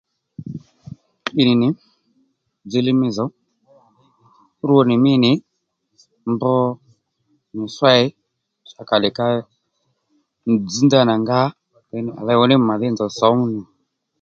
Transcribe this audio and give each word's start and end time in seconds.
Ddìnì 1.31 1.69
dziylíy 2.67 2.97
mí 2.99 3.07
zòw 3.15 3.31
rwo 4.67 4.81
nì 4.89 4.95
mí 5.03 5.13
nì 5.23 5.31
mb 6.31 6.41
nì 7.61 7.65
ssêy 7.75 8.03
à 8.79 8.81
kà 8.89 8.95
tdè 8.99 9.09
ka 9.17 9.27
dzž 10.65 10.75
ndanà 10.85 11.13
nga 11.23 11.39
à 12.19 12.21
léy 12.27 12.37
ò 12.43 12.45
ní 12.49 12.55
màdhí 12.69 12.87
nzòw 12.91 13.11
sǒmú 13.17 13.43
nì 13.53 13.61